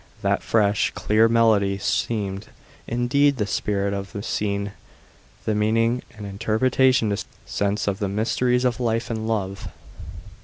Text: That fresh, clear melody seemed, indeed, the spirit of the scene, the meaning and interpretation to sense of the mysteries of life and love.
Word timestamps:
That 0.23 0.41
fresh, 0.41 0.89
clear 0.95 1.27
melody 1.27 1.77
seemed, 1.77 2.47
indeed, 2.87 3.37
the 3.37 3.45
spirit 3.45 3.93
of 3.93 4.13
the 4.13 4.23
scene, 4.23 4.71
the 5.45 5.53
meaning 5.53 6.01
and 6.17 6.25
interpretation 6.25 7.11
to 7.11 7.23
sense 7.45 7.87
of 7.87 7.99
the 7.99 8.09
mysteries 8.09 8.65
of 8.65 8.79
life 8.79 9.11
and 9.11 9.27
love. 9.27 9.67